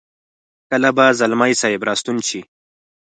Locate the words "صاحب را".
1.61-1.93